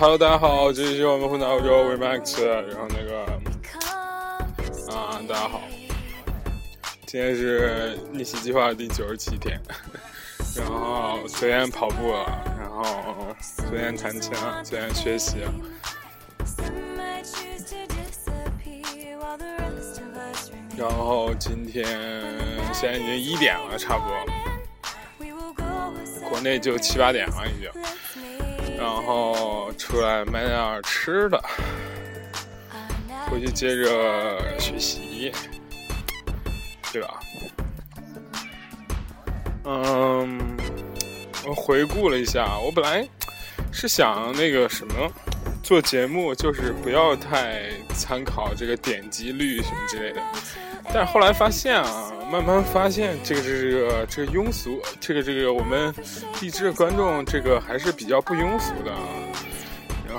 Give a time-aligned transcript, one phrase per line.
[0.00, 3.20] Hello，大家好，这里是我们混在欧洲，我是 Max，然后那个
[4.96, 5.60] 啊，大家好，
[7.04, 9.60] 今天是逆袭计划的第九十七天，
[10.56, 13.26] 然后昨天跑步了，然后
[13.68, 15.52] 昨天弹琴了，昨天学习了，
[20.78, 21.86] 然后今天
[22.72, 24.16] 现在已经一点了，差不多，
[26.26, 27.70] 国内就七八点了已经。
[28.78, 31.44] 然后出来买点吃的，
[33.28, 35.32] 回去接着学习，
[36.92, 37.20] 对吧？
[39.64, 40.56] 嗯，
[41.44, 43.04] 我回顾了一下，我本来
[43.72, 45.10] 是想那个什么
[45.60, 50.22] 做节目，就是不要太参考这个点击率什么之类的，
[50.94, 52.12] 但是后来发现啊。
[52.30, 55.92] 慢慢发现，这个这个这个庸俗，这个这个我们
[56.40, 58.94] 励志观众，这个还是比较不庸俗的，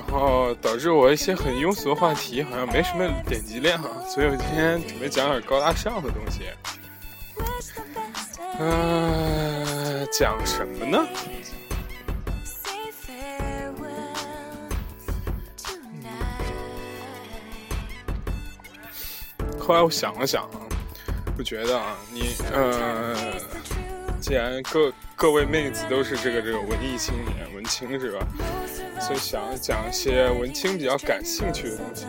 [0.08, 6.42] 然后导致我一些很庸俗的话题好像没什么点击量，所以我今天准备讲点高大上的东西。
[8.60, 11.06] 嗯，讲什么呢？
[19.60, 20.50] 后来我想了想。
[21.38, 23.16] 我觉得啊，你呃，
[24.22, 28.26] 既然各各位妹子都是这个这个文艺青年、文青是吧？
[29.00, 32.06] 所以想讲一些文青比较感兴趣的东西。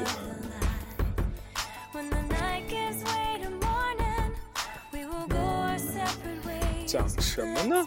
[6.87, 7.87] 讲什么呢？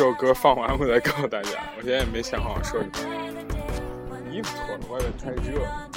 [0.00, 1.50] 这首歌放完，我再告诉大家。
[1.76, 2.92] 我现在也没想好说什么。
[4.32, 5.89] 衣服脱了，外面太热了。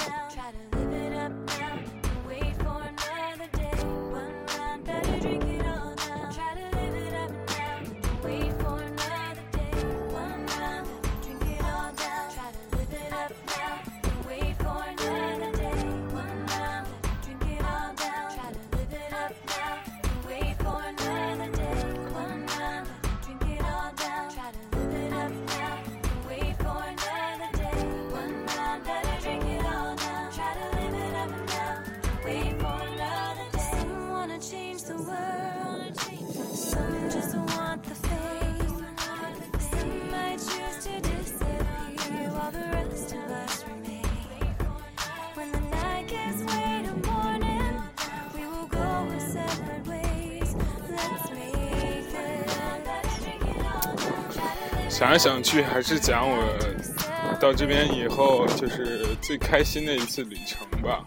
[54.94, 61.04] 想来想去，还是讲我到这边以后就是最开心的一次旅程吧。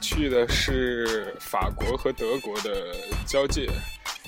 [0.00, 2.94] 去的是法国和德国的
[3.26, 3.68] 交界，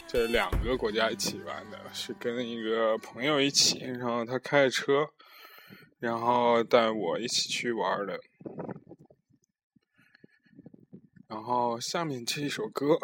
[0.09, 5.07] 这两个国家一起玩的，是跟一个朋友一起，然后他开着车，
[6.01, 8.19] 然后带我一起去玩的。
[11.29, 12.99] 然后下面这一首歌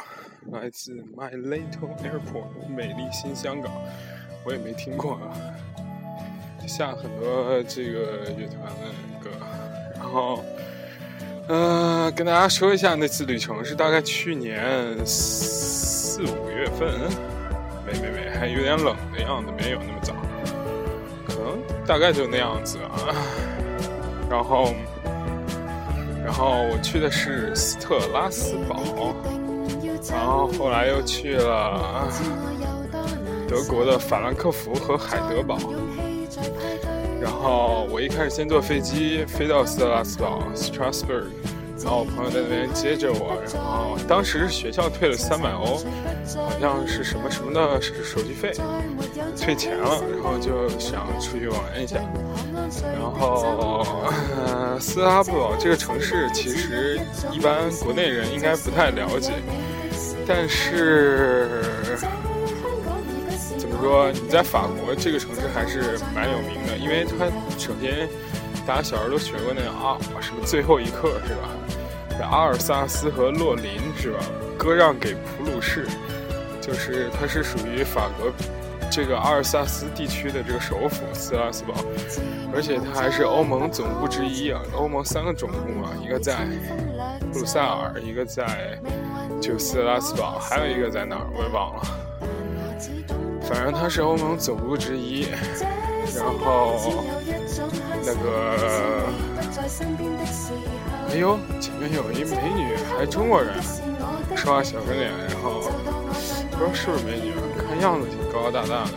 [0.50, 3.72] 来自 My Little Airport，美丽新香港。
[4.44, 5.32] 我也没听过啊，
[6.66, 9.28] 下很多这个乐团的歌，
[9.96, 10.44] 然后，
[11.48, 16.88] 嗯，跟大家说一下那次旅程是大概去年四五月份，
[17.84, 20.14] 没没没，还有点冷的样子，没有那么早，
[21.26, 23.12] 可能大概就那样子啊。
[24.30, 24.72] 然后，
[26.24, 28.80] 然后我去的是斯特拉斯堡，
[30.08, 32.08] 然后后来又去了。
[33.50, 35.58] 德国的法兰克福和海德堡，
[37.20, 41.24] 然后我一开始先坐飞机飞到斯特拉斯堡 （Strasbourg），
[41.82, 45.78] 然后我朋友在那边接着我，然后当时学校退了三百欧，
[46.36, 48.52] 好像是什么什么的手续费，
[49.36, 51.96] 退钱了，然后就想出去玩一下。
[52.80, 53.84] 然后
[54.78, 57.00] 斯特拉斯堡这个城市其实
[57.32, 59.32] 一般国内人应该不太了解，
[60.24, 61.64] 但是。
[63.80, 67.26] 说你在法国这个城市还是蛮有名的，因为它
[67.58, 68.08] 首先
[68.66, 71.48] 大家小时候都学过那个啊什么最后一课是吧？
[72.30, 74.18] 阿尔萨斯和洛林是吧？
[74.58, 75.88] 割让给普鲁士，
[76.60, 78.30] 就是它是属于法国
[78.90, 81.74] 这个阿尔萨斯地区的这个首府斯拉斯堡，
[82.54, 84.60] 而且它还是欧盟总部之一啊。
[84.76, 86.46] 欧盟三个总部嘛，一个在
[87.32, 88.78] 布鲁塞尔，一个在
[89.40, 91.82] 就斯拉斯堡，还有一个在哪儿我也忘了。
[93.50, 95.26] 反正它是欧盟总部之一，
[96.14, 96.94] 然后
[98.04, 99.08] 那个
[101.10, 103.60] 哎呦，前面有一美女，还中国人，
[104.36, 105.62] 说话小个脸，然后
[106.52, 107.32] 不知道是不是美女，
[107.68, 108.90] 看样子挺高高大大的。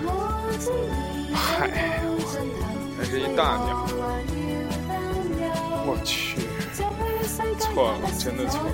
[1.33, 1.67] 嗨，
[2.95, 3.87] 还是一大鸟。
[5.85, 6.41] 我去，
[7.57, 8.69] 错了，真的错了，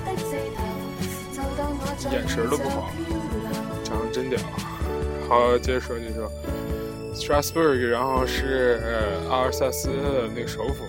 [2.12, 2.90] 眼神都不好，
[3.82, 4.38] 长得真屌。
[5.30, 6.28] 好，接着说，接着说
[7.14, 8.80] ，Strasbourg，然后是
[9.30, 10.84] 阿尔萨斯的那个首府，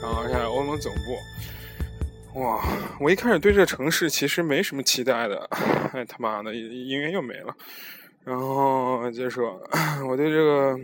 [0.00, 2.38] 然后在欧盟总部。
[2.40, 2.64] 哇，
[3.00, 5.44] 我一开始对这个城市其实没什么期待的，
[5.92, 7.52] 哎他妈的，音乐又没了。
[8.22, 9.60] 然后接着说，
[10.08, 10.78] 我对这个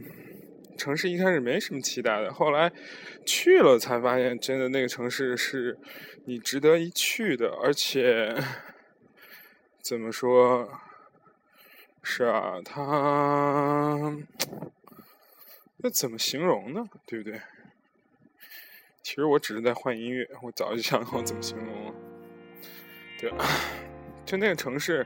[0.76, 2.72] 城市一开始没什么期待的，后来
[3.24, 5.78] 去了才发现，真的那个城市是
[6.24, 8.34] 你值得一去的，而且
[9.80, 10.68] 怎么说？
[12.08, 14.00] 是啊，它
[15.78, 16.84] 那怎么形容呢？
[17.04, 17.40] 对不对？
[19.02, 21.94] 其实我只是在换音乐，我早就想好怎么形容了。
[23.18, 23.32] 对，
[24.24, 25.04] 就那个城市，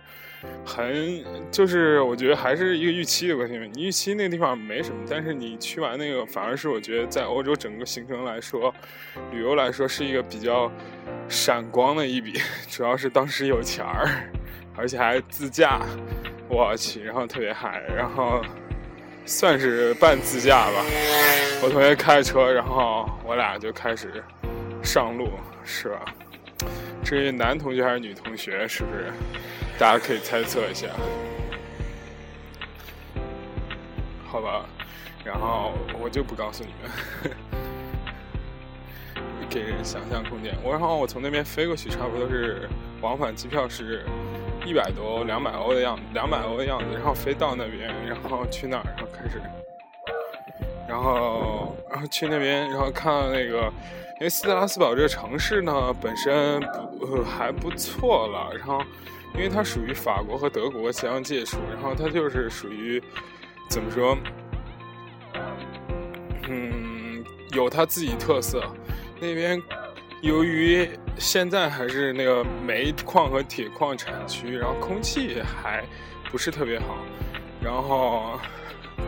[0.65, 3.59] 很就是我觉得还是一个预期的关系。
[3.73, 8.73] 你预期那地方没什么，但是你去完那个，反而是我觉得在欧洲整个行程来说，
[9.33, 10.71] 旅游来说是一个比较
[11.31, 12.39] 闪光的一笔。
[12.69, 14.31] 主要是当时有钱儿，
[14.77, 15.81] 而且还自驾，
[16.51, 18.43] 我去，然后特别嗨，然后。
[19.27, 20.83] 算是半自驾吧，
[21.63, 24.25] 我同学开车，然后我俩就开始
[24.83, 25.31] 上路，
[25.63, 26.05] 是吧？
[27.05, 29.13] 至于男同学还是女同学，是不是？
[29.79, 30.89] 大家可以猜测一下，
[34.27, 34.67] 好吧？
[35.23, 36.91] 然后我就不告诉你们，
[39.49, 40.57] 给人想象空间。
[40.65, 42.69] 我然后我从那边飞过去，差不多是
[43.01, 44.05] 往返机票是。
[44.65, 49.41] 一百多、两百欧的样子，两百欧的样子，然后飞到那边，然后去那儿，然后开始，
[50.89, 53.73] 然后，然后去那边，然后看到那个，
[54.19, 56.61] 因为斯特拉斯堡这个城市呢，本身
[56.99, 58.81] 不还不错了，然后，
[59.35, 63.03] 因为它属于法国和德国相接处，然后它就是属于
[63.69, 64.17] 怎么说，
[66.49, 68.63] 嗯，有它自己特色，
[69.21, 69.61] 那边。
[70.21, 70.89] 由于
[71.19, 75.83] 现在还是那个煤矿和铁矿产区，然后空气还
[76.31, 76.99] 不是特别好，
[77.63, 78.39] 然后，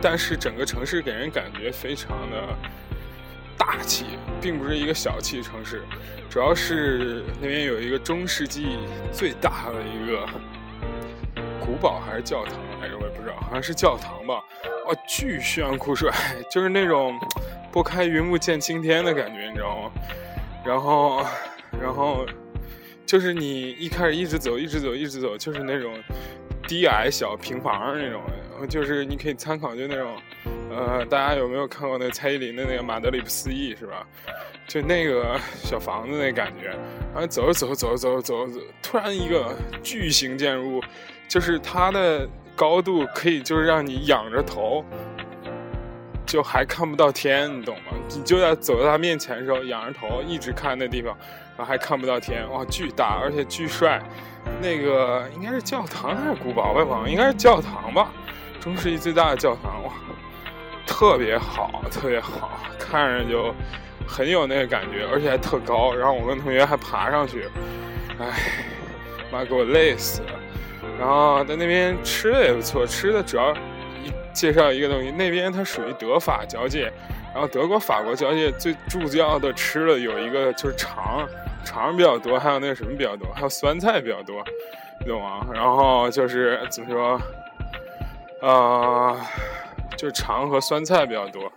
[0.01, 2.57] 但是整个城市给人感觉非常的
[3.55, 4.05] 大气，
[4.41, 5.83] 并不是一个小气城市，
[6.31, 8.79] 主要是那边有一个中世纪
[9.11, 10.27] 最大的一个
[11.63, 14.43] 古堡还是教堂来着，我也不知道，好像是教堂吧，
[14.87, 16.11] 哦，巨炫酷帅，
[16.51, 17.19] 就是那种
[17.71, 19.91] 拨开云雾见青天的感觉，你知道吗？
[20.65, 21.25] 然后，
[21.81, 22.25] 然后，
[23.05, 25.93] 就是你一开始一直走，一直走，一直走，就是那种
[26.67, 28.21] 低矮小平房那种，
[28.69, 30.15] 就是你可以参考，就那种，
[30.71, 34.07] 呃，大家有没有看过那蔡依林的那个《马德里不思议》是吧？
[34.65, 36.69] 就那个小房子那感觉，
[37.13, 40.81] 然后走着走着走着走着走着，突然一个巨型建筑物，
[41.27, 44.83] 就是它的高度可以就是让你仰着头。
[46.33, 47.91] 就还看不到天，你懂吗？
[48.09, 51.15] 你就在走到他面前的时候，仰着头一直看那地方，
[51.55, 54.01] 然后还看不到天，哇，巨大，而且巨帅。
[54.59, 56.71] 那个应该是教堂还是古堡？
[56.73, 58.11] 我也忘了，应该是教堂吧。
[58.59, 59.93] 中世纪最大的教堂，哇，
[60.87, 63.53] 特别好，特别好，看着就
[64.07, 65.93] 很有那个感觉，而且还特高。
[65.93, 67.47] 然后我跟同学还爬上去，
[68.19, 68.25] 哎，
[69.31, 70.31] 妈给我累死了。
[70.99, 73.55] 然后在那边吃的也不错，吃的主要。
[74.33, 76.91] 介绍一个东西，那边它属于德法交界，
[77.33, 81.27] 然后德国法国交界最主要的吃的有一个就是肠，
[81.63, 84.43] 肠比较多，还有那个什么比较多，还有酸菜比较多，
[84.99, 85.47] 你懂吗？
[85.53, 87.21] 然后就是怎么说，
[88.41, 89.17] 呃，
[89.95, 91.51] 就是肠和酸菜比较多，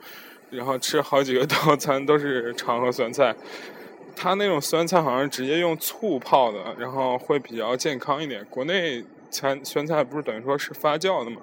[0.50, 3.34] 然后吃好几个套餐都是肠和酸菜，
[4.14, 8.44] 它那种酸菜好像直接用醋泡的，然后会比较健康一点。
[8.50, 11.40] 国内餐酸菜不是等于说是发酵的吗？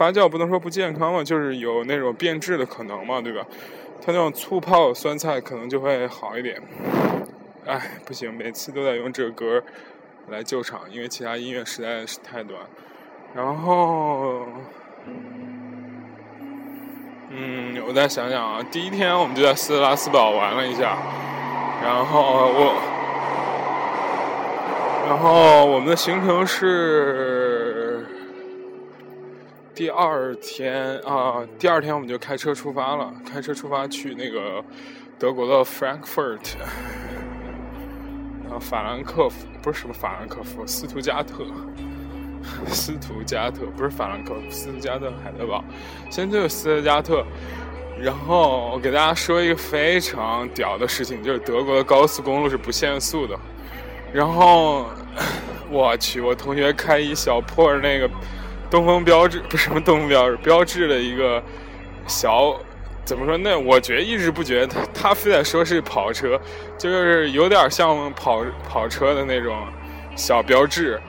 [0.00, 3.44] 发酵不能说不健康嘛，就是有那种变质的可能嘛，对吧？
[4.00, 6.58] 它那种醋泡酸菜可能就会好一点。
[7.66, 9.62] 哎，不行，每次都在用这个歌
[10.28, 12.58] 来救场，因为其他音乐实在是太短。
[13.34, 14.46] 然后，
[17.28, 20.96] 嗯，我再想想啊，第一天我们就在斯特拉斯堡玩了一下，
[21.84, 22.72] 然后我，
[25.10, 27.59] 然后我们的行程是。
[29.80, 34.62] 第二天啊，第二天我们就开车出发了，开车出发去那个
[35.18, 36.58] 德国的 Frankfurt，
[38.44, 41.46] 然后法兰克福不是什么法兰克福，斯图加特，
[42.66, 45.64] 斯图加特不是法兰克福，斯图加特海德堡，
[46.10, 47.24] 先去斯图加特，
[47.98, 53.34] 然后我给大家说一个非常屌的事情，就是德国的高速公路是不限速的。
[54.12, 54.90] 然后
[55.72, 58.10] 我去，我同学开一小破那个
[58.70, 61.42] 东风标致，不是什么东风标致，标致的一个
[62.06, 62.54] 小，
[63.04, 63.36] 怎么说？
[63.36, 66.40] 那我觉得一直不觉得他，他非得说是跑车，
[66.78, 69.66] 就是有点像跑跑车的那种
[70.14, 71.00] 小标致。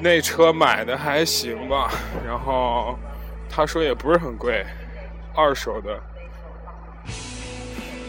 [0.00, 1.90] 那车买的还行吧，
[2.24, 2.96] 然后
[3.50, 4.64] 他说也不是很贵。
[5.34, 6.00] 二手的，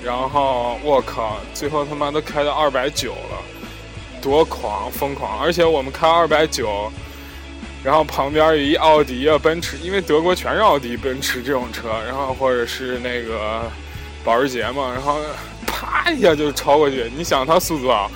[0.04, 3.42] 然后我靠，最后他妈都开到二百九了，
[4.20, 5.40] 多狂疯狂！
[5.40, 6.92] 而且我们开二百九，
[7.84, 13.72] 然后旁边有一奥迪啊、奔驰，因为德国全是奥迪、奔驰这种车，然后或者是那个
[14.24, 15.20] 保时捷嘛，然后
[15.66, 17.10] 啪一下就超过去。
[17.16, 18.10] 你想它速度啊，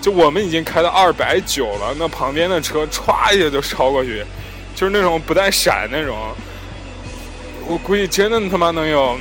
[0.00, 4.24] 就我们已经开到二百九了，那旁边的车歘一下就超过去，
[4.74, 6.16] 就是那种不带闪那种。
[7.66, 9.18] 我估计真的他妈能有，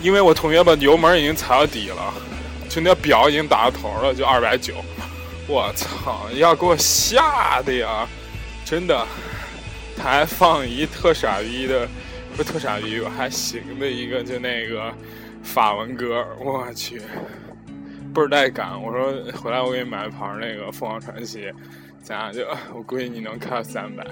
[0.00, 2.14] 因为我同学把油门已经踩到底了，
[2.68, 4.72] 就那表已经打到头了，就二百九。
[5.46, 8.08] 我操，要给我吓的呀！
[8.68, 9.06] 真的，
[9.96, 11.88] 他还放一特傻逼的，
[12.36, 14.92] 不特傻逼吧，还行的一个，就那个
[15.42, 16.22] 法文歌。
[16.38, 17.00] 我去，
[18.14, 18.78] 倍儿带感。
[18.78, 21.50] 我说回来我给你买一盘那个凤凰传奇，
[22.02, 24.06] 咱俩就我估计你能开到三百。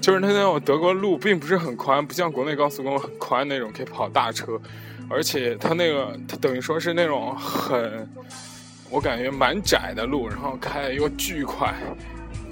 [0.00, 4.58] 就是它那种德国路并不是很宽，不像国内高速公路很宽那种可以跑大车，
[5.10, 8.08] 而且它那个他等于说是那种很，
[8.88, 11.74] 我感觉蛮窄的路，然后开又巨快，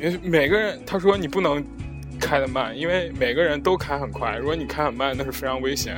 [0.01, 1.65] 因为每个人他说你不能
[2.21, 5.97] 开的慢，因为每个人都开很快，如果你开很慢，那是非常危险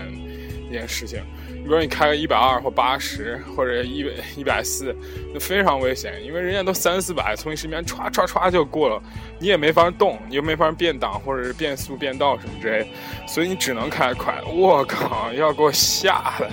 [0.68, 1.22] 一件事情。
[1.62, 4.96] 如果你开个一百二或八十或者一百一百四，
[5.34, 9.02] 那非常危险，因为人家都三四百，从你身边歘歘歘就过了，
[9.38, 12.90] 你也没法动，你又没法变档或者是变速变道什么之类，
[13.28, 14.34] 所以你只能开快。
[14.46, 16.50] 我靠，要给我吓的！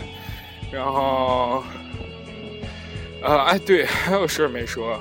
[0.73, 1.63] 然后，
[3.23, 4.99] 呃，哎，对，还有事儿没说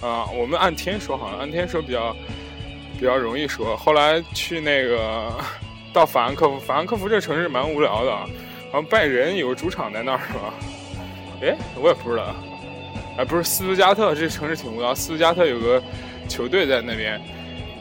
[0.00, 2.16] 啊，我们按天说好了，按天说比较
[2.98, 3.76] 比较容易说。
[3.76, 5.32] 后来去那个
[5.92, 8.12] 到法兰克福，法兰克福这城市蛮无聊的。
[8.72, 10.54] 好像拜仁有个主场在那儿是吧？
[11.42, 12.34] 哎，我也不知道。
[13.18, 14.94] 哎，不是斯图加特，这城市挺无聊。
[14.94, 15.82] 斯图加特有个
[16.28, 17.20] 球队在那边。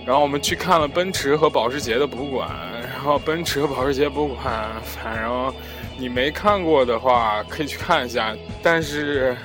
[0.06, 2.50] 然后我们去看了奔驰和保时捷的博物馆。
[2.92, 5.54] 然后奔驰和保时捷博物馆，反正
[5.98, 8.36] 你没看过的话可以去看一下。
[8.64, 9.38] 但是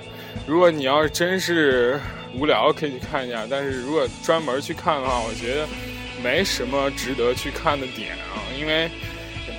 [0.47, 2.01] 如果你要是真是
[2.35, 3.47] 无聊，可以去看一下。
[3.49, 5.67] 但是如果专门去看的话，我觉得
[6.23, 8.91] 没什么值得去看的点啊，因为。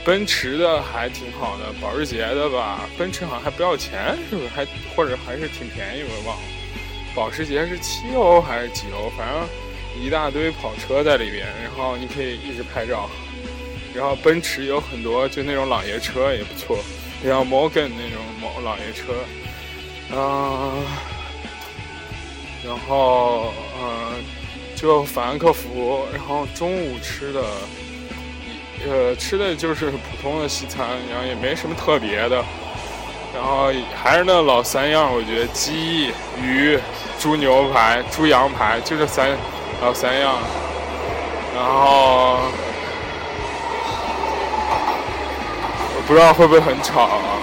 [0.03, 4.47] 奔驰的还挺好的，保时捷的吧，奔驰好像还不要钱，是不是？
[4.49, 4.63] 还
[4.95, 6.43] 或者还是挺便宜，我也忘了。
[7.15, 9.09] 保时捷是七欧还是几欧？
[9.17, 9.47] 反正
[9.99, 13.09] 一大堆跑车在里边，然后你可以一直拍照。
[13.95, 16.77] 然后奔驰有很多就那种老爷车也不错，
[17.23, 20.85] 像 Morgan 那种老老爷车，啊，
[22.65, 24.23] 然后嗯，
[24.75, 27.41] 就法兰克福，然后中午吃的。
[28.87, 32.43] 呃，吃的就是普通的西餐，然后也没什么特别的，
[33.33, 36.77] 然后还是那老三样，我觉得鸡、鱼、
[37.17, 39.35] 猪牛排、猪羊排就这三
[39.81, 40.35] 老三样，
[41.55, 42.37] 然后
[46.05, 47.41] 不知道会不会很吵，啊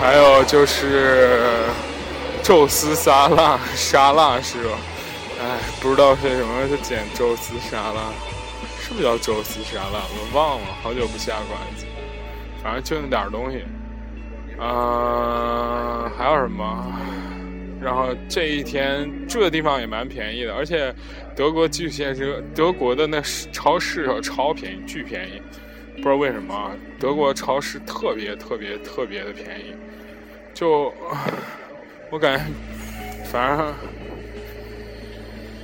[0.00, 1.46] 还有就是
[2.42, 4.70] 宙斯沙拉沙拉是吧？
[5.40, 8.12] 哎，不知道为什么就捡宙斯沙拉。
[8.80, 10.02] 是不是叫宙斯沙拉？
[10.10, 11.86] 我忘了，好久不下馆子。
[12.62, 13.64] 反正就那点东西。
[14.58, 16.92] 嗯，还有什么？
[17.80, 20.94] 然后这一天住的地方也蛮便宜的，而且
[21.34, 23.20] 德国巨现实，德国的那
[23.52, 25.40] 超市超便宜，巨便宜。
[25.96, 29.74] 不知道为什么，德国超市特别特别特别的便宜。
[30.52, 30.92] 就
[32.12, 32.44] 我感觉，
[33.24, 33.72] 反正。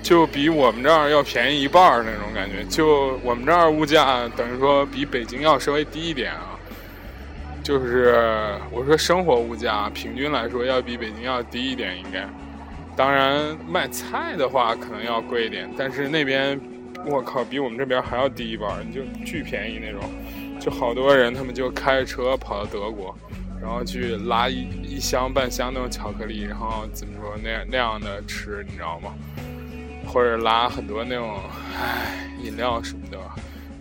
[0.01, 6.59] 就比我们这儿要便宜一半儿那种感觉，就我们这儿物价等于说比北京要稍微低一点啊。
[7.63, 8.15] 就是
[8.71, 12.27] 我说生活物价平均来说要比北京要低一点应该。
[12.97, 16.59] 当然卖菜的话可能要贵一点，但是那边
[17.05, 20.01] 我靠比我们这边还要低一半儿，就巨便宜那种。
[20.59, 23.15] 就好多人他们就开着车跑到德国，
[23.61, 29.15] 然后去拉一一箱半箱那种巧克力，然后怎么说那样那样的吃，你知道吗？
[30.07, 31.39] 或者拉很多那种
[31.77, 33.19] 唉饮料什么的，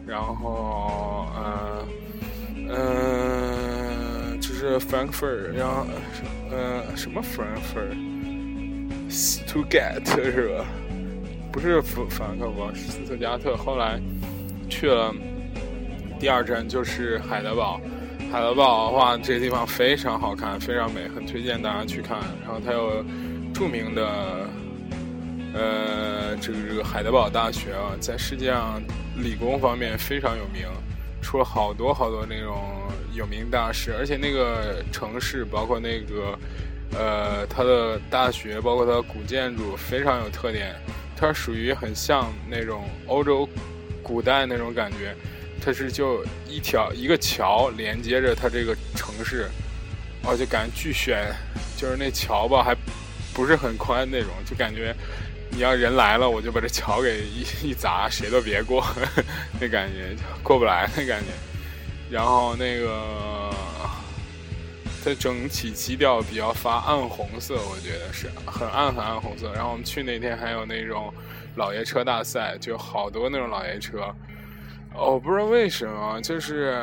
[0.05, 1.87] 然后嗯
[2.69, 5.87] 嗯，就是 Frankfurt，然后
[6.51, 10.65] 嗯什么 Frankfurt，Stuttgart 是吧？
[11.49, 13.55] 不是弗弗兰克福，斯特加特。
[13.55, 14.01] 后来
[14.69, 15.13] 去了
[16.19, 17.79] 第二站就是海德堡，
[18.29, 22.19] 海德堡的话，这个地方非常好看，非常美，很推荐大家去看。
[22.43, 23.03] 然后它有
[23.53, 24.49] 著名的，
[25.53, 28.81] 呃，这个这个海德堡大学啊，在世界上
[29.15, 30.67] 理工方面非常有名，
[31.21, 32.57] 出了好多好多那种
[33.13, 33.93] 有名大师。
[33.97, 36.37] 而且那个城市，包括那个，
[36.99, 40.75] 呃，它的大学，包括它古建筑，非常有特点。
[41.15, 43.47] 它属于很像那种欧洲
[44.03, 45.15] 古代那种感觉。
[45.61, 49.49] 它是就一条一个桥连接着它这个城市，
[50.23, 51.33] 哦，就感觉巨悬，
[51.75, 52.75] 就是那桥吧，还
[53.33, 54.95] 不是很宽那种，就感觉
[55.49, 58.85] 你要人来了，我就把这桥给一一砸，谁都别过，
[59.59, 61.27] 那感觉过不来那感觉。
[62.09, 63.53] 然后那个
[65.03, 69.51] 它整体基调比较发暗红色，我觉得是很暗很暗红色。
[69.53, 71.13] 然后我们去那天还有那种
[71.55, 74.13] 老爷车大赛，就好多那种老爷车。
[74.99, 76.75] 我不知道为什么，就是，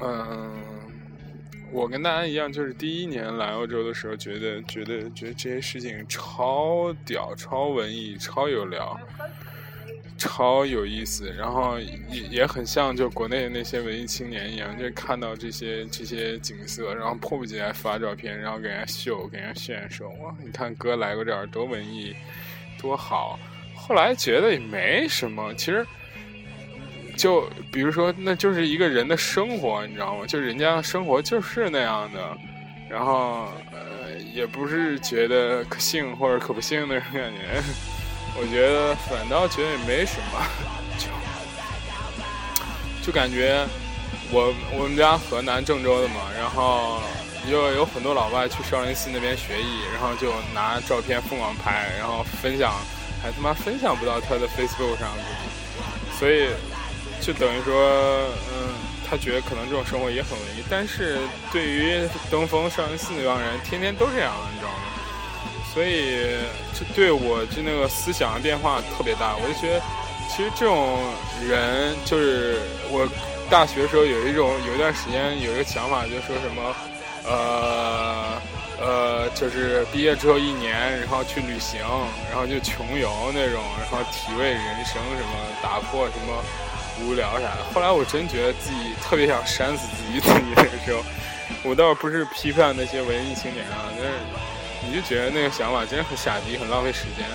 [0.00, 0.52] 嗯，
[1.70, 8.98] 我跟大家一样，就是第一年来欧洲的时候，觉得觉得觉得这些事情超屌、超文艺、超有聊、
[10.18, 22.14] 超有意思，然后也也很像就国内的那些文艺青年一样，就看到这些这些景色，然后迫不及待发照片，然后给人家秀、给人家炫，说哇，你看哥来过这儿多文艺，
[22.80, 23.38] 多好。
[23.74, 25.86] 后来觉得也没什么，其实。
[27.16, 30.26] 就比如说，那就是一个人的生活，你知道吗？
[30.26, 32.20] 就人家生活就是那样的，
[32.90, 37.62] 然后呃，也不是觉得可信或者可不信那种感觉。
[38.38, 40.46] 我觉得反倒觉得也没什么，
[40.98, 41.06] 就
[43.06, 43.66] 就感觉
[44.30, 47.00] 我我们家河南郑州的嘛，然后
[47.50, 52.74] 又有很多老外去少林寺那边学艺，然后就拿照片疯狂拍，然后分享，
[53.22, 55.08] 还他妈分享不到他的 Facebook 上，
[56.18, 56.50] 所以。
[57.26, 57.74] 就等于说，
[58.54, 58.70] 嗯，
[59.04, 61.18] 他觉得可能这种生活也很文艺，但是
[61.50, 64.78] 对于登封少林寺那帮人，天天都这样，你知道吗？
[65.74, 66.38] 所以
[66.72, 69.34] 这对我就那个思想的变化特别大。
[69.42, 69.82] 我就觉得，
[70.30, 71.00] 其实这种
[71.48, 72.60] 人，就是
[72.90, 73.08] 我
[73.50, 76.76] 大学的时候有一种有一段时间有一个想法，就说什么，
[77.24, 78.40] 呃
[78.78, 81.80] 呃，就是毕业之后一年，然后去旅行，
[82.30, 86.40] 然后就穷游那种，然后体味人生什么，打破什么。
[87.02, 90.18] 无聊啥的，后来我真觉得自己特别想扇死自己。
[90.20, 91.02] 自己那个时候，
[91.62, 94.12] 我倒不是批判那些文艺青年啊，但是
[94.82, 97.26] 你就觉得那个想法真的很傻逼，很浪费时间。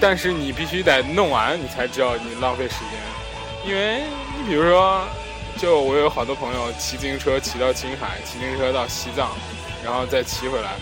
[0.00, 2.98] 但是你必须得弄完，你才知道你浪费时间。
[3.66, 4.04] 因为
[4.38, 5.04] 你比如说，
[5.58, 9.30] 就我有好多朋友骑自行车骑到青海，骑自行车到西藏，
[9.84, 10.72] 然后再骑回来，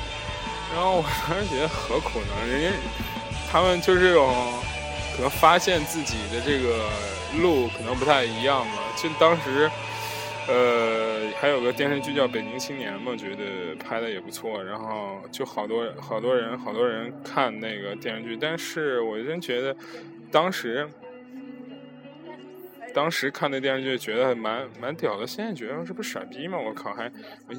[0.74, 2.46] 然后我 当时觉得何苦呢？
[2.46, 2.76] 人家
[3.50, 4.33] 他们就是这种。
[5.16, 6.90] 可能发现自己的这个
[7.40, 8.72] 路可能不太一样吧。
[8.96, 9.70] 就当时，
[10.48, 14.62] 呃，还有个电视剧叫《北京青年》嘛，觉得拍的也不错。
[14.62, 19.77] 然后就好多好多人好多人看那个电视剧，但是我真觉得
[20.33, 20.88] 当时
[22.92, 25.24] 当时看那电视剧觉得蛮蛮屌的。
[25.24, 26.59] 现在觉得这不是傻逼吗？
[26.59, 27.05] 我靠，还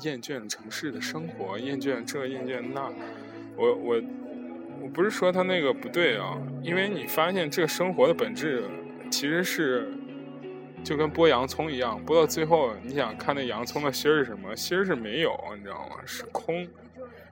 [0.02, 2.92] 厌倦城市的生活，厌倦这厌倦那，
[3.56, 4.02] 我我。
[4.82, 8.64] 我不是说他那个不对啊，因为你发现这个生活的本质
[9.10, 9.92] 其实是
[10.84, 14.56] 就跟剥洋葱一样，剥到最后你想看那洋葱的芯儿是什么？
[14.56, 15.98] 芯儿是没有，你知道吗？
[16.06, 16.68] 是空，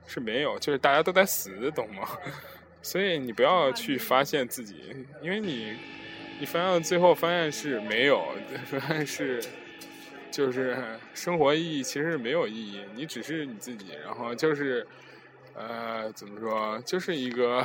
[0.08, 2.08] 是没有，就是大家都在死，懂吗？
[2.82, 4.76] 所以你不要去发现自己，
[5.22, 5.74] 因为你
[6.40, 8.26] 你发现最后发现是没有，
[8.66, 9.42] 发现是
[10.32, 10.78] 就是
[11.14, 14.86] 生活意义其实是没有意义，你只是你自己，然后就是。
[15.56, 17.63] 呃，怎么说，就是一个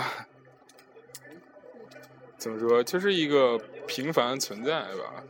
[2.37, 5.25] 怎么说，就是一个平凡存在吧。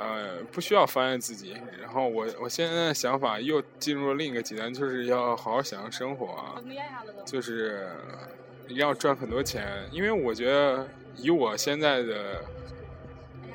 [0.00, 1.56] 呃，不需要发现自己。
[1.82, 6.62] 然后我我现在的想法又进入了另一个极端，就是要好好享受生活啊，
[7.26, 7.90] 就是
[8.68, 9.84] 要赚很多钱。
[9.90, 12.44] 因为我觉得以我现在的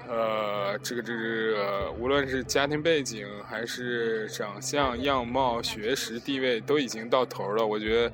[0.09, 7.65] 呃这个这个，无论是家庭背景还是长相、样貌、学识、地位，都已经到头了。
[7.65, 8.11] 我觉得。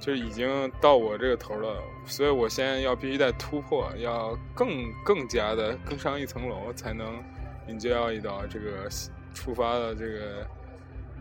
[0.00, 7.22] 就已经到我这个头了，所以我现在要必须得突破，要更更加的更上一层楼，才能
[7.68, 8.88] enjoy 到这个
[9.32, 10.46] 触发的这个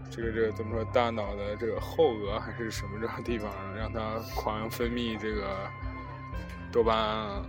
[0.09, 5.47] 这个这个怎么说大脑的这个后额还是什么这个地方，让它狂分泌这个
[6.71, 7.43] 多巴胺。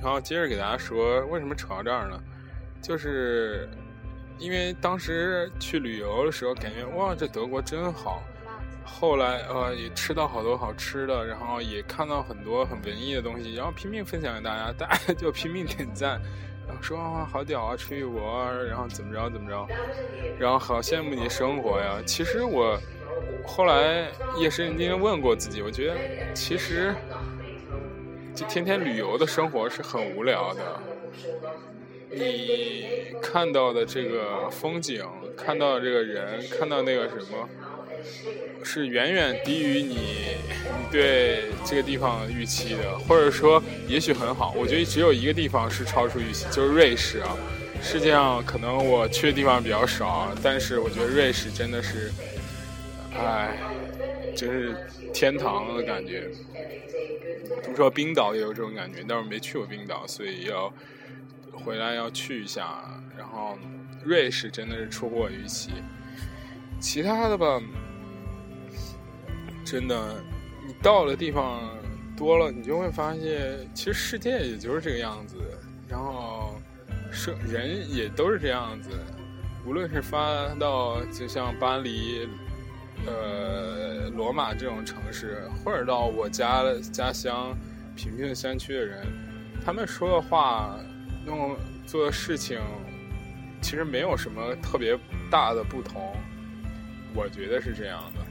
[0.00, 2.20] 然后接着给大家说，为什么扯到这儿呢？
[2.80, 3.68] 就是
[4.38, 8.22] 因为当时去旅游的时候，感觉哇，这德国真好。
[8.90, 16.20] 后来呃也吃到好多好吃的，然后也看到很多很文艺的东西，然后拼命分享给大家，大家就拼命点赞，
[16.66, 19.68] 然后说啊好屌啊，出去玩，然后怎么着怎么着，
[20.38, 22.02] 然后好羡慕你生活呀。
[22.06, 22.76] 其实我
[23.46, 25.94] 后来夜深人静问过自己，我觉得
[26.34, 26.92] 其实
[28.34, 30.80] 就天天旅游的生活是很无聊的。
[32.10, 35.04] 你看到的这个风景，
[35.36, 37.48] 看到这个人，看到那个什么。
[38.62, 44.52] 是远远低于你你对这个地方预期的，或者说也许很好。
[44.56, 47.36] 我觉得只有一个地方是超出预期，就是瑞士啊。
[47.80, 52.10] 世界上可能我去的地方比较少，但是我觉得瑞士真的是，
[53.14, 53.56] 哎，
[54.36, 54.76] 真是
[55.14, 56.28] 天堂的感觉。
[57.62, 60.72] 听说冰岛也有这种感觉，但是没去过冰岛，所以要
[61.52, 62.82] 回来要去一下。
[63.16, 63.56] 然后
[64.04, 65.70] 瑞士真的是出乎我预期，
[66.80, 67.60] 其他的吧。
[69.70, 70.24] 真的，
[70.66, 71.60] 你到了地方
[72.16, 75.36] 多了，你就会发现，其实世界也就是这个样子。
[75.86, 76.54] 然后，
[77.12, 78.88] 是人也都是这样子。
[79.66, 82.26] 无论是发到就像巴黎、
[83.06, 87.54] 呃罗马这种城市，或者到我家家乡
[87.94, 89.06] 平平山区的人，
[89.62, 90.78] 他们说的话、
[91.26, 91.54] 弄
[91.86, 92.58] 做的事情，
[93.60, 94.98] 其实没有什么特别
[95.30, 96.16] 大的不同。
[97.14, 98.27] 我觉得是这样的。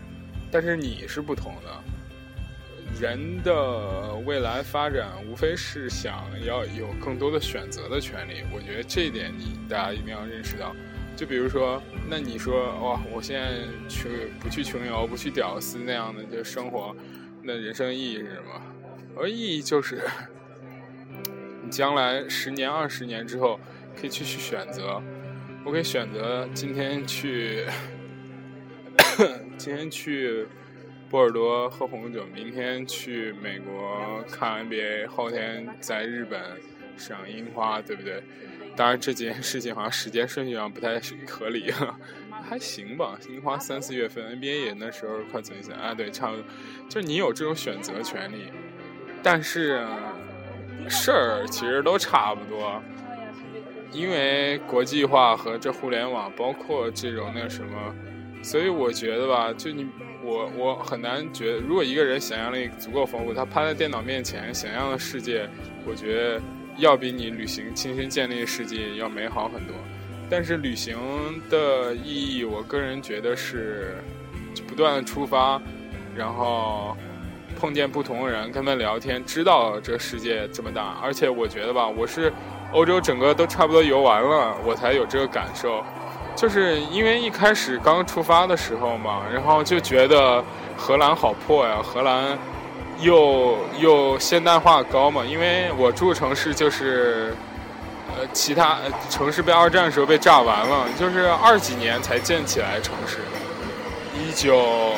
[0.52, 8.44] 但是你是不同的，人的未来发展无非是想要有更多的选择的权利。
[8.54, 10.74] 我觉得这一点你大家一定要认识到。
[11.16, 13.50] 就比如说，那你说哇，我现在
[13.90, 16.96] 去不去穷游，不去屌丝那样的就生活，
[17.42, 18.62] 那人生意义是什么？
[19.20, 20.02] 而意义就是
[21.64, 23.60] 你将来十年、二十年之后
[24.00, 25.02] 可以去去选择。
[25.66, 27.66] 我可以选择今天去。
[29.58, 30.46] 今天去
[31.10, 36.40] 波尔多喝红酒，明天去美国看 NBA，后天在日本
[36.98, 38.22] 赏樱花，对不对？
[38.76, 41.74] 当然这件事情好像时间顺序上不太合理，
[42.48, 43.18] 还行吧。
[43.28, 46.46] 樱花三四月份，NBA 也那时候快走一下啊，对，差不多。
[46.88, 48.52] 就你有这种选择权利，
[49.24, 49.84] 但是
[50.88, 52.80] 事儿其实都差不多，
[53.92, 57.96] 因为国际化和这互联网，包括这种那什么。
[58.42, 59.88] 所以我觉得吧，就你
[60.24, 65.48] 我我很难觉得，如果一个人想象力足够丰富，他趴在电脑面前想象的世界，
[65.86, 66.42] 我觉得
[66.78, 69.76] 要比你旅行亲身建立的世界要美好很多。
[70.30, 70.98] 但是旅行
[71.50, 73.96] 的意义，我个人觉得是
[74.68, 75.62] 不断的出发，
[76.16, 76.96] 然后
[77.58, 81.00] 碰见不同的人，跟他们聊天，知道这世界这么大。
[81.02, 82.32] 而且我觉得吧，我是
[82.74, 85.84] 欧洲整个都差不多游完了，我才有这个感受。
[86.38, 90.44] 就是因为一开始刚出发的时候嘛，然后就觉得
[90.78, 92.38] 荷兰好破呀，荷兰
[93.00, 95.26] 又又现代化高嘛。
[95.26, 97.36] 因为我住城市就是，
[98.10, 98.78] 呃，其他
[99.10, 103.18] 城市被二战时候被炸完了，就是二几年才建起来城市，
[104.16, 104.94] 一九，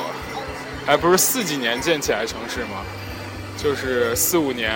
[0.86, 2.84] 还不是四几年建起来城市嘛，
[3.56, 4.74] 就是四五年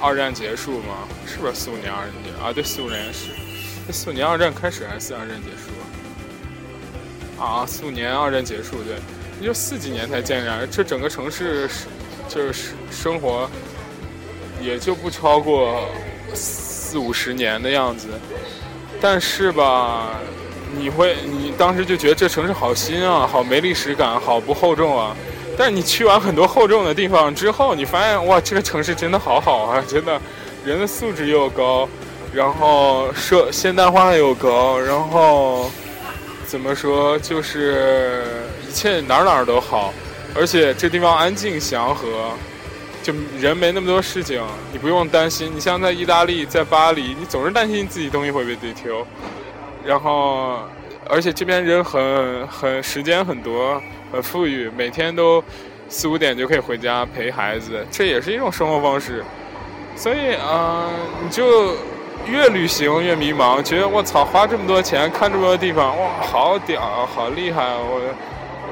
[0.00, 2.52] 二战结束嘛，是不是四五年二战结啊？
[2.52, 5.70] 对，四五年是，四五年二战开始还是四二战结束？
[7.42, 8.94] 啊，四五年二战结束，对，
[9.40, 11.86] 也就四几年才建起来，这整个城市是
[12.28, 13.50] 就是生活，
[14.60, 15.88] 也就不超过
[16.34, 18.06] 四五十年的样子。
[19.00, 20.20] 但是吧，
[20.78, 25.16] 你会，你当时就觉得这城市好新啊，好没历史感，好不厚重啊。
[25.58, 30.20] 但是你去完很多厚重的地方之后，你发现哇，这个城市真的好好啊，真的，
[30.64, 31.88] 人的素质又高，
[32.32, 35.68] 然后社现代化又高，然后。
[36.52, 37.18] 怎么说？
[37.20, 38.22] 就是
[38.68, 39.94] 一切哪哪都好，
[40.36, 42.30] 而且这地方安静祥和，
[43.02, 43.10] 就
[43.40, 44.38] 人没那么多事情，
[44.70, 45.50] 你不用担心。
[45.54, 49.06] 你像在意大利，在巴黎，你总是担心自己东西会被丢丢。
[49.82, 50.58] 然后，
[51.08, 53.80] 而且这边人很很时间很多，
[54.12, 55.42] 很富裕，每天都
[55.88, 59.24] 四五点就可以回家陪孩子，这也是一种生活方式。
[59.96, 60.90] 所以嗯，
[61.24, 61.74] 你就。
[62.26, 67.62] 越旅行越迷茫，觉得我操，花这么多钱看这么多地方，哇，好屌，好厉害！
[67.74, 68.14] 我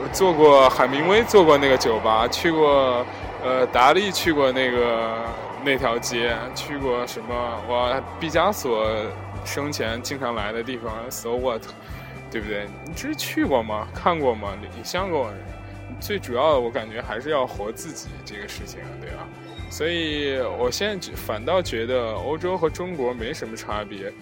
[0.01, 3.05] 我做过海明威，做过那个酒吧，去过
[3.43, 5.25] 呃达利，去过那个
[5.65, 7.35] 那条街，去过什么？
[7.69, 8.87] 我毕加索
[9.45, 11.63] 生前经常来的地方，So what？
[12.31, 12.69] 对不对？
[12.87, 13.89] 你这是去过吗？
[13.93, 14.51] 看过吗？
[14.61, 15.31] 你像过？
[15.99, 19.27] 最主要的，我感觉还是要活自己这个事情，对吧？
[19.71, 24.13] 所以，我现在反倒觉得欧洲和中国没什么差别。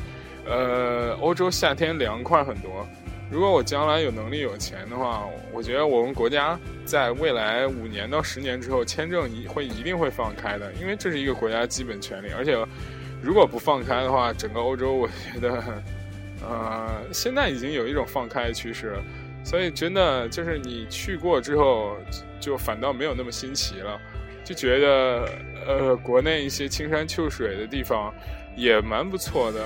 [0.46, 2.86] 呃，欧洲夏天凉快很多。
[3.30, 12.28] 如果我将来有能力、有钱的话，我觉得我们国家在未来五年到十年之后，签证一会一定会放开的，因为这是一个国家基本权利。
[12.30, 12.56] 而且，
[13.20, 15.82] 如果不放开的话，整个欧洲我觉得，
[16.42, 19.02] 呃，现在已经有一种放开的趋势了。
[19.44, 21.96] 所以真的就是你去过之后，
[22.40, 24.00] 就反倒没有那么新奇了，
[24.48, 25.28] 就觉得
[25.66, 28.10] 呃，国内一些青山秋水的地方
[28.56, 29.60] 也蛮不错的。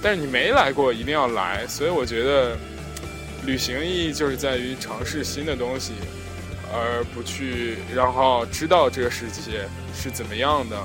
[0.00, 1.66] 但是你没来过，一定要来。
[1.66, 2.56] 所以我觉得，
[3.44, 5.94] 旅行意义就是在于尝试新的东西，
[6.72, 10.80] 而不去然后知道这个世界是怎么样的，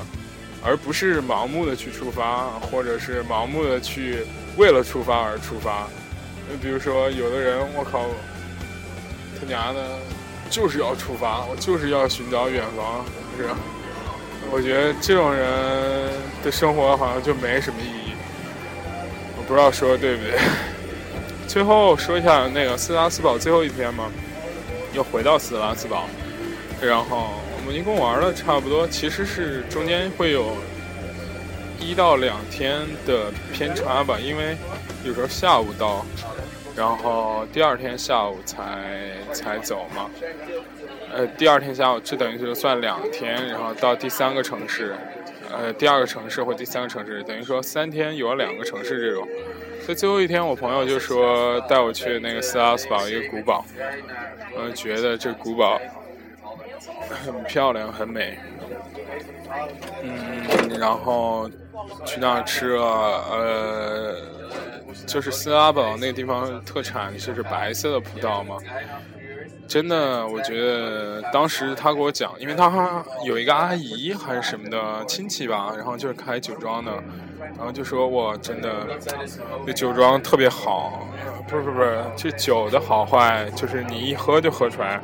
[0.63, 4.23] 而不是盲目的去出发，或者是盲目的去
[4.57, 5.87] 为了出发而出发。
[6.59, 8.07] 比如说，有的人，我靠，
[9.39, 9.99] 他娘的，
[10.49, 13.03] 就是要出发，我就是要寻找远方，
[13.37, 13.47] 是？
[14.49, 15.45] 我觉得这种人
[16.43, 18.13] 的生活好像就没什么意义。
[19.37, 20.39] 我不知道说的对不对。
[21.47, 24.09] 最后说一下那个斯拉斯堡最后一天嘛，
[24.93, 26.05] 又回到斯拉斯堡，
[26.81, 30.55] 然后我们一共玩了差不多，其实是中间会有
[31.79, 34.57] 一到两天的偏差吧，因为
[35.03, 36.05] 有时候下午到。
[36.77, 40.11] 然后第二天下午才才走嘛，
[41.11, 44.95] 呃，第二天下午这等于就算两天，然后到第三个城市，
[45.51, 49.27] 呃，第二个城市或第三个城市，等于说三天有了两个城市这种。
[49.81, 53.65] 所以最后一天，我朋友就说带我去那个斯拉斯堡一个古堡，
[54.55, 55.81] 我，觉得这古堡
[57.09, 58.37] 很漂亮很美，
[60.03, 61.49] 嗯，然后
[62.05, 62.85] 去那儿吃了
[63.31, 64.36] 呃。
[65.05, 68.57] 就是斯拉堡那个地方特产就是白色的葡萄嘛，
[69.67, 76.91] 真的，我觉得当时他给我讲，因为他有一个阿姨还是什么的亲戚吧，然后就是开酒庄的，
[77.57, 78.87] 然后就说我真的
[79.65, 81.07] 这酒庄特别好，
[81.47, 85.01] 不是不是不是，这酒的好坏就是你一喝就喝出来，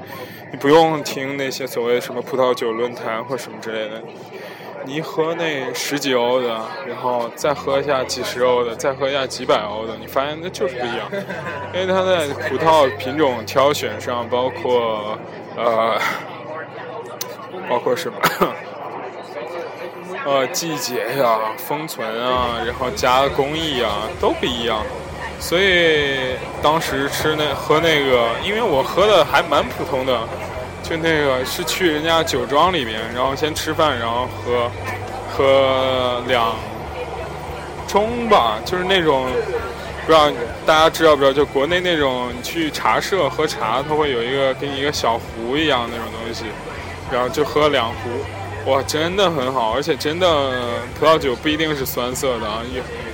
[0.51, 4.01] 你不用听那些所谓什么葡萄酒论坛或什么之类的。
[4.85, 6.47] 你喝那十几欧的，
[6.85, 11.07] 然后再喝一下几十欧的，再喝一下几百欧的，你发现那就是不一样。
[11.73, 15.17] 因为它在葡萄品种挑选上，包括
[15.55, 15.97] 呃，
[17.69, 18.17] 包括什么，
[20.25, 24.83] 呃，季节呀、封存啊，然后加工艺啊，都不一样。
[25.39, 30.19] 所以当时吃那喝那个，因为我喝的还蛮普通的。
[30.83, 34.69] 就那个是去人家酒庄里面，然后先吃饭，然后喝，
[35.31, 36.53] 喝两
[37.87, 39.25] 盅吧，就是那种
[40.05, 40.29] 不知道
[40.65, 46.45] 大家知道不知道，就国内那种你去茶社喝茶，它会有一个给你一个小壶一样那种东西，
[47.09, 50.51] 然后就喝两壶，哇，真的很好，而且真的
[50.99, 52.61] 葡萄酒不一定是酸涩的啊，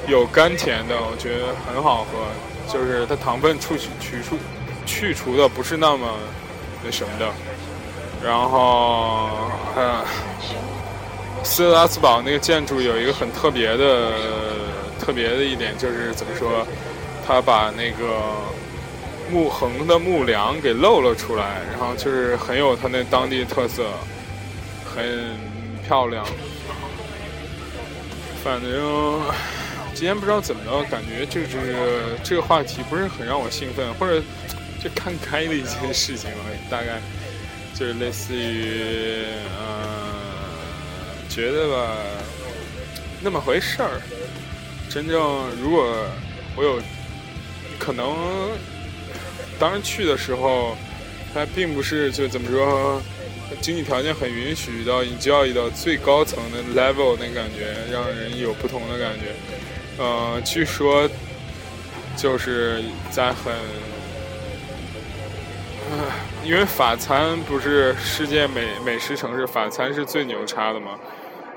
[0.08, 4.38] 有有甘甜的，我觉得很好喝，就是它糖分去去除
[4.88, 6.08] 去除的不是那么
[6.84, 7.30] 那什么的。
[8.22, 9.30] 然后，
[9.78, 10.04] 嗯，
[11.42, 14.12] 斯特拉斯堡那个建筑有一个很特别的、
[15.00, 16.68] 特别的一点，就是怎么说，
[17.26, 18.20] 他把那个
[19.32, 23.86] 木横的木梁给露了出来，然后就是很有他那当地特色，
[24.84, 25.38] 很
[25.88, 26.26] 漂亮。
[28.44, 29.22] 反正
[29.94, 34.22] 今天不知道怎么了，感觉就是这个话题不是很让我兴奋，或者
[34.84, 36.38] 就看开的一件事情了，
[36.70, 37.00] 大概。
[37.80, 39.24] 就是类似于，
[39.58, 41.96] 嗯，觉得吧，
[43.22, 44.02] 那么回事儿。
[44.90, 46.06] 真正如果
[46.58, 46.82] 我有
[47.78, 48.52] 可能，
[49.58, 50.76] 当时去的时候，
[51.34, 53.02] 它并不是就怎么说，
[53.62, 60.04] 经济条件很允许到你教育到最高层的 level 那感觉，让人有不同的感觉。
[60.04, 61.10] 呃，据说
[62.18, 63.54] 就是在很。
[66.44, 70.92] 因为法餐不是世界美美食城市，法餐是最牛叉的嘛，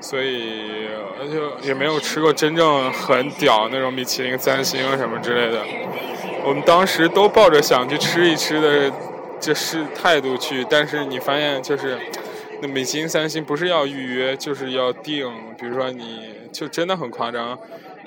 [0.01, 0.87] 所以
[1.31, 5.61] 就也没有吃过真正很屌那种米其林三星什么之类的。
[6.45, 8.91] 我们当时都抱着想去吃一吃的
[9.39, 11.97] 这是态度去，但是你发现就是
[12.61, 15.31] 那米其林三星不是要预约，就是要订。
[15.57, 17.57] 比如说你就真的很夸张，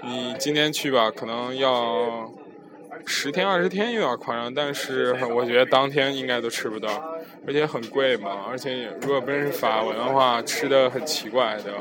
[0.02, 2.30] 你今天去吧，可能要。
[3.04, 8.46] 十天二十天有点夸张，但是我觉得当天应该都吃不到，而且很贵嘛。
[8.48, 11.72] 而且如果不认识法文的话，吃的很奇怪的，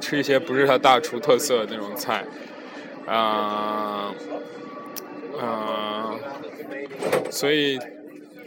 [0.00, 2.24] 吃一些不是他大厨特色的那种菜，
[3.06, 4.14] 啊，
[5.40, 6.14] 啊，
[7.30, 7.78] 所以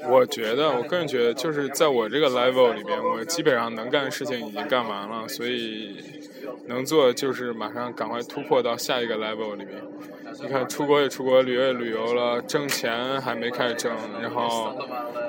[0.10, 5.98] 我觉得，我个人觉得，就是在我这个 level 里边，我基本上能干的事情已经干完了，所以
[6.68, 9.82] 能做就是马上赶快突破到下一个 level 里面。
[10.42, 14.76] 你看，出国也出国，旅游也旅游了，挣钱还没开始挣，然后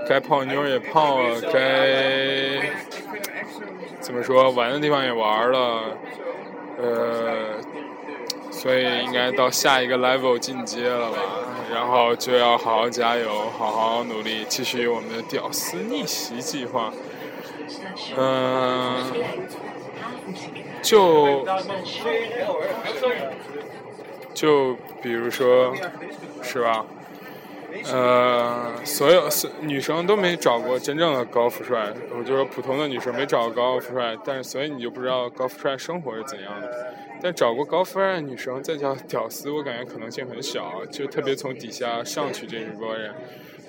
[0.08, 2.70] 该泡妞也泡了，该
[4.00, 5.82] 怎么说玩的地方也玩了，
[6.78, 7.60] 呃，
[8.50, 11.18] 所以应该到下一个 level 进阶了吧，
[11.72, 16.92] 然后就要好好加油，好好努力，继续我们的屌丝逆袭计划。
[18.16, 19.04] 嗯，
[20.82, 21.44] 就
[24.32, 25.74] 就比如说，
[26.42, 26.84] 是吧？
[27.92, 29.28] 呃，所有
[29.60, 36.96] 女生都没找过真正的高富帅，我就说普通的女生没找过高富帅，但是所以你就不知道高富帅生活是怎样的。
[37.20, 43.12] 但找过高富帅的女生再叫屌丝，我感觉可能性很小，就特别从底下上去这一波人，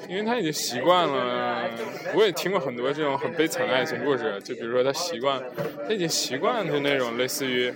[0.08, 1.70] 因为他已经习惯了。
[2.16, 5.42] 我也听过很多这种很悲惨的爱情故事，就比如说他习惯，
[5.86, 7.74] 他已经习惯就那种类似于，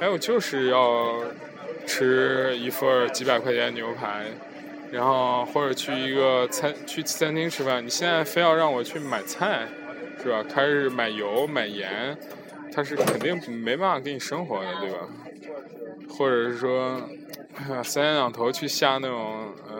[0.00, 1.22] 哎，我就是要
[1.90, 4.26] 吃一份几百块钱牛排。
[4.92, 9.68] 然后或者去一个餐去餐厅吃饭，你现在非要让我去买菜，
[10.20, 10.42] 是吧？
[10.42, 12.18] 开始买油买盐，
[12.72, 14.98] 他是肯定没办法给你生活的，对吧？
[16.08, 17.00] 或者是说，
[17.84, 19.76] 三天两头去下那种嗯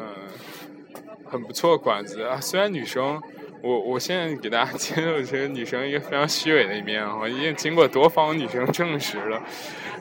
[1.28, 2.40] 很不错馆子啊。
[2.40, 3.20] 虽然女生，
[3.62, 9.40] 我我现在给大家揭露这个女生一个非常虚伪的一面啊，我已经经过多方女生证实了。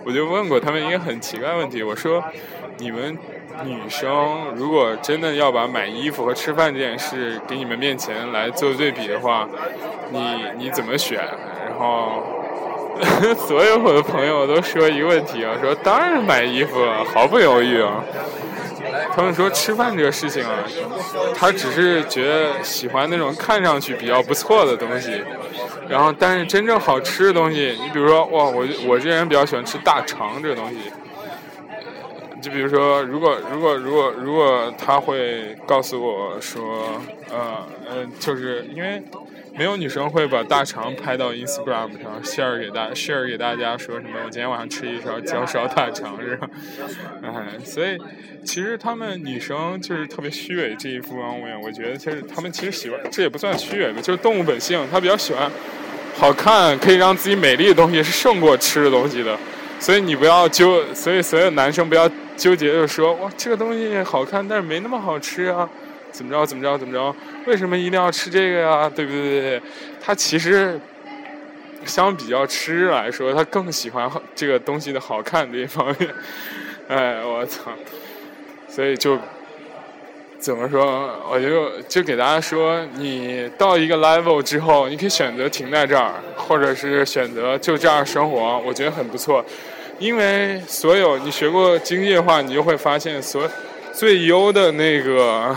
[0.06, 2.24] 我就问过他们一个很奇怪的问题，我说
[2.78, 3.18] 你们。
[3.66, 9.50] 女生如果真的要把买衣服和吃饭这件事给你们面前来做对比的话，
[10.12, 10.20] 你
[10.58, 11.20] 你怎么选？
[11.68, 12.24] 然后
[13.36, 18.02] 所有我的朋友都说一个问题啊，说当然买衣服了，毫不犹豫啊。
[19.14, 20.64] 他们说吃饭这个事情啊，
[21.36, 25.24] 他只是觉得喜欢那种看上去比较不错的东西，
[25.88, 30.78] 然后但是真正好吃的东西，你比如说哇，我我这人比较喜欢吃大肠这个东西。
[32.42, 39.04] 就比如说，如果如果如果如果他会告诉我说，呃呃，就是因为
[39.60, 46.50] 没有女生会把大肠拍到 Instagram 上 share 给大 share 给大家说什么，我今天晚上吃一勺焦烧大肠是吧？
[47.22, 47.98] 哎，所以
[48.46, 55.52] 其实他们女生就是特别虚伪这一方面，我觉得其实他们其实喜欢，这也不算虚伪吧，就是动物本性，他比较喜欢
[56.16, 59.38] 好看，可以让自己美丽的东西是胜过吃的东西的。
[59.78, 65.70] 所以你不要纠，所以所有男生不要纠结，就说哇这个东西好看，但是没那么好吃啊，
[66.12, 67.16] 怎么着怎么着怎么着？
[67.46, 68.92] 为什么一定要吃这个呀？
[68.94, 69.62] 对不对？
[70.02, 70.80] 他其实
[71.86, 76.10] 相比较吃来说，他更喜欢这个东西的好看这一方面。
[76.88, 77.72] 哎，我操！
[78.68, 79.18] 所以就
[80.40, 81.20] 怎么说？
[81.32, 89.44] 我就就给大家说，你到一个 level 之后，你可以选择停在这儿，或者是选择就这样生活，我觉得很不错。
[90.00, 93.50] 因为所有你学过经济的话，你就会发现，所
[94.00, 95.54] 最优的那个，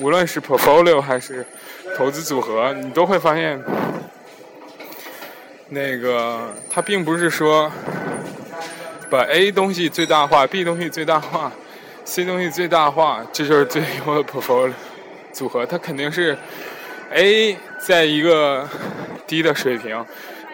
[0.00, 1.42] 无论是 portfolio 还是
[1.96, 3.58] 投资组合，你都会发现，
[5.70, 7.72] 那个它并不是说
[9.08, 11.50] 把 A 东西最大化，B 东西最大化
[12.04, 14.74] ，C 东西最大化，这就是最优的 portfolio
[15.32, 15.64] 组合。
[15.64, 16.36] 它肯定是
[17.14, 18.68] A 在一个
[19.26, 20.04] 低的水平。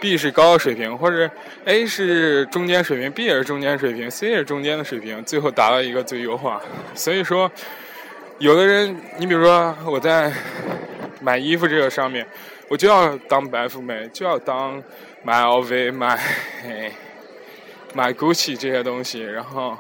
[0.00, 1.30] B 是高的水平，或者
[1.64, 6.60] A 是中间水平，B 也是中间水平，C 也是中间的水平，最后达到一个最优化。
[6.94, 7.50] 所以说，
[8.38, 10.32] 有的人，你比如说我在
[11.20, 12.26] 买衣服这个上面，
[12.68, 14.82] 我就要当白富美，就要当
[15.22, 16.20] 买 LV、买
[17.94, 19.76] 买 Gucci 这些东西，然后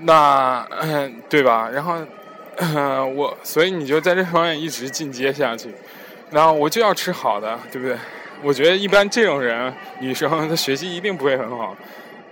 [0.00, 0.66] 那
[1.28, 1.68] 对吧？
[1.70, 1.98] 然后
[3.08, 5.74] 我，所以你就在这方面一直进阶下去。
[6.32, 7.96] 然后我就要吃好的，对不对？
[8.42, 11.76] 我觉得一般这种人，女生她学习一定不会很好，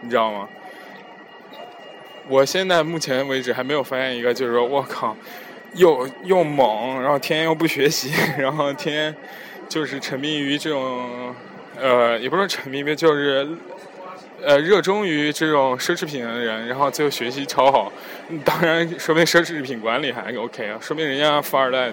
[0.01, 0.49] 你知道吗？
[2.27, 5.17] 我现在目前为止还没有发现一个，就是说我靠，
[5.75, 9.15] 又又猛，然后天天又不学习，然后天天
[9.69, 11.35] 就是沉迷于这种，
[11.79, 13.47] 呃，也不是沉迷吧，就是
[14.43, 17.93] 呃热衷于这种奢侈品的人，然后最后学习超好。
[18.45, 21.93] 当然，说明奢侈品管理还 OK 啊，说明人家富二代，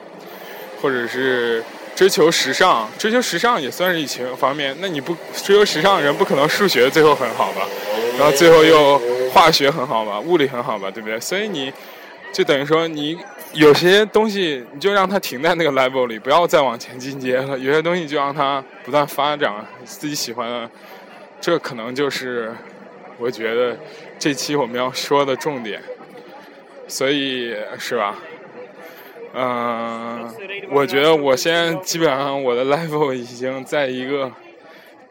[0.81, 1.63] 或者是。
[1.97, 4.77] 追求时尚，追求时尚也算是一情方面。
[4.79, 7.67] 那你不追求时尚的，人不可能数学最后很好吧？
[8.19, 10.19] 然后最后又化学很好吧？
[10.19, 10.91] 物理很好吧？
[10.91, 11.19] 对不对？
[11.19, 11.73] 所以你
[12.31, 13.17] 就等于说，你
[13.53, 17.57] 有些东西你就让它停在那个 level 里，不要再往前进阶了。
[17.57, 19.51] 有些东西就让它不断发展，
[19.83, 20.69] 自己喜欢的。
[21.41, 22.53] 这可能就是
[23.17, 23.75] 我觉得
[24.19, 25.81] 这期我们要说的重点。
[26.87, 28.15] 所以是吧？
[29.33, 30.33] 嗯，
[30.71, 34.31] 我觉得我现在基本上我的 level 已经在一个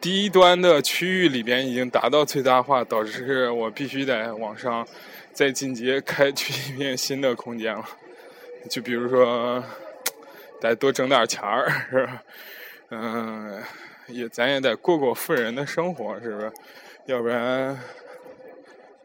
[0.01, 4.85] 低端的区域里边已经达到最大化，导致我必须得往上
[5.31, 7.85] 再进阶，开去一片新的空间了。
[8.69, 9.63] 就比如说，
[10.59, 12.23] 得多挣点钱儿，是吧？
[12.89, 13.63] 嗯，
[14.07, 16.51] 也咱也得过过富人的生活，是不是？
[17.05, 17.79] 要不然，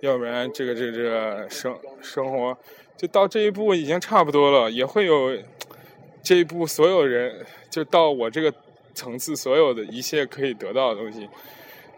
[0.00, 2.56] 要不然这个这个这个生生活
[3.02, 5.36] 就到这一步已经差不多了，也会有
[6.22, 8.54] 这一步所有人就到我这个
[8.94, 11.28] 层次所有的一切可以得到的东西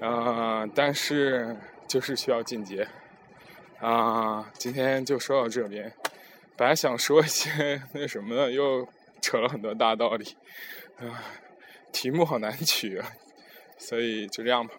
[0.01, 1.55] 啊，但是
[1.87, 2.89] 就是需要进阶
[3.81, 4.51] 啊。
[4.55, 5.93] 今天就说到这边，
[6.57, 8.89] 本来想说一些那什么的，又
[9.21, 10.25] 扯了很多大道理
[10.97, 11.23] 啊。
[11.93, 13.13] 题目好难取啊，
[13.77, 14.73] 所以就这样吧。